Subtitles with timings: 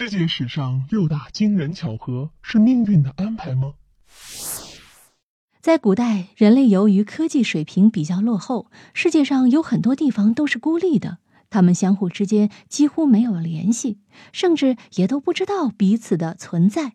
[0.00, 3.72] 世界史上六大惊人巧合是命运的安排吗？
[5.60, 11.18] 在古代，人类由于科技水平比较落后，世界上有很多地方都是孤立的，
[11.50, 13.98] 他们相互之间几乎没有联系，
[14.32, 16.92] 甚至也都不知道彼此的存在。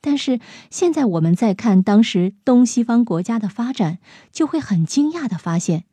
[0.00, 0.40] 但是
[0.70, 4.00] 现在我们再看当时东西方国家的发展，
[4.32, 5.84] 就会很惊讶的发现，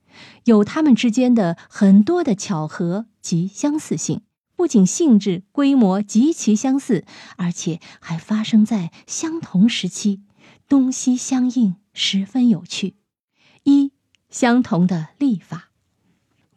[0.46, 4.24] 有他们之间的很多的巧合及相似性。
[4.58, 7.06] 不仅性质、规模极其相似，
[7.38, 10.22] 而且还发生在相同时期，
[10.68, 12.96] 东西相应，十分有趣。
[13.64, 13.92] 一、
[14.30, 15.70] 相同的历法。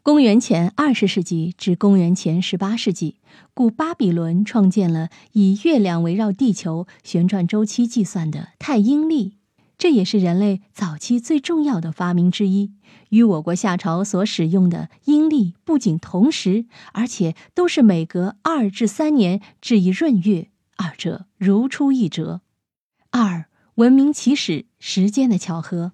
[0.02, 3.16] 公元前二十世纪至公元前十八世纪，
[3.52, 9.39] 古巴比伦创建了以月亮围绕地球旋转周期计算的太阴历。
[9.80, 12.74] 这也是人类早期最重要的发明之一，
[13.08, 22.42] 与我国夏朝所使用的阴历不仅同时，而且都是每隔二至三年至一闰月，二者如出一辙。
[23.10, 25.92] 二、文明起始时间的巧合。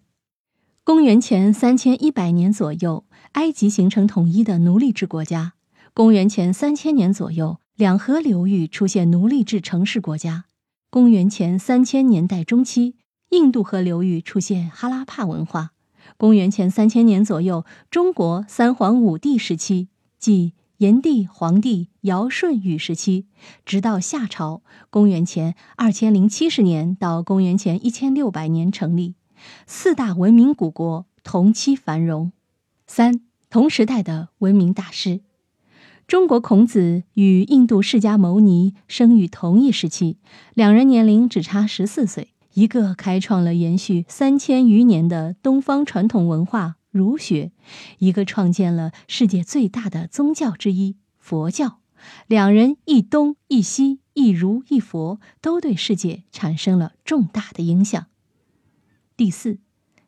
[0.83, 5.52] 公元前三千一百年左右，埃及形成统一的奴隶制国家；
[5.94, 10.46] 公元前三千年左右，两河流域出现奴隶制城市国家；
[10.91, 12.96] 公元前三千年代中期。
[13.30, 15.72] 印度河流域出现哈拉帕文化。
[16.16, 23.27] 公元前三千年左右，中国三皇五帝时期，即炎帝、黄帝、尧舜禹时期，
[23.64, 29.14] 直到夏朝，公元前二千零七十年到公元前一千六百年成立，
[29.66, 32.33] 四大文明古国同期繁荣。
[32.86, 35.20] 三同时代的文明大师，
[36.06, 40.18] 中国孔子与印度释迦牟尼生于同一时期，
[40.55, 42.34] 两人年龄只差十四岁。
[42.56, 47.52] 一个开创了延续三千余年的东方传统文化儒学，
[47.98, 51.80] 一个创建了世界最大的宗教之一佛教。
[52.27, 58.06] 两人一东一西，一儒一佛，都对世界产生了重大的影响。
[59.18, 59.58] 第四，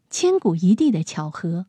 [0.09, 1.67] 千古一帝的巧合：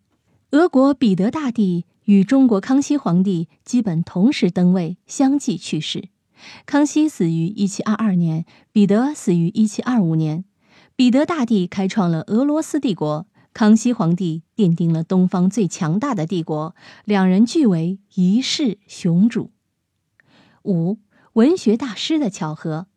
[0.52, 6.08] 俄国彼得大帝与中国康熙皇帝基本同时登位，相继去世。
[6.66, 10.46] 康熙死于一七二二年，彼得死于一七二五年。
[11.00, 19.54] 彼得大帝开创了俄罗斯帝国，康熙皇帝奠定了东方最强大的帝国，两人俱为一世雄主。
[20.66, 20.98] 五
[21.36, 22.88] 文学大师的巧合，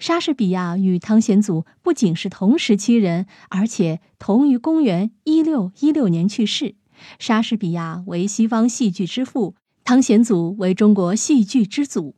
[0.00, 6.74] 莎士比亚与汤显祖不仅是同时期人，而且同于公元一六一六年去世。
[7.20, 9.54] 莎士比亚为西方戏剧之父，
[9.84, 12.16] 汤显祖为中国戏剧之祖。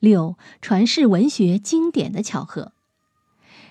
[0.00, 2.72] 六传世文学经典的巧合。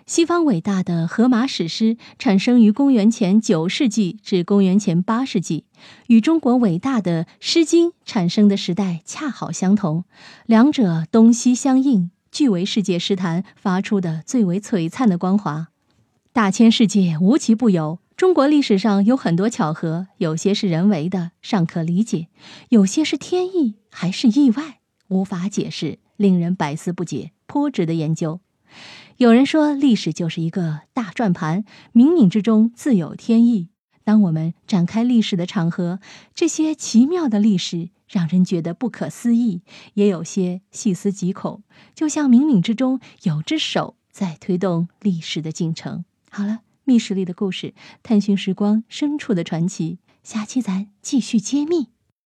[0.05, 5.65] 西方伟大的荷马史诗产生于公元前九世纪至公元前八世纪，
[6.05, 10.05] 与中国伟大的《诗经》产生的时代恰好相同，
[10.45, 15.69] 两者东西相应，俱为世界诗坛发出的最为璀璨的光华。
[16.31, 22.27] 大千世界无奇不有，中国历史上有很多巧合，有些是人为的，尚可理解；
[22.69, 28.39] 有些是天意，还是意外，无法解释，令人百思不解，颇值得研究。
[29.17, 31.63] 有人说，历史就是一个大转盘，
[31.93, 33.69] 冥冥之中自有天意。
[34.03, 35.99] 当我们展开历史的长河，
[36.35, 39.61] 这些奇妙的历史让人觉得不可思议，
[39.95, 41.63] 也有些细思极恐，
[41.95, 46.05] 就像冥冥之中有只手在推动历史的进程。
[46.29, 51.94] 好了，密室里的故事，探寻时光深处的传奇，下期咱继续揭秘。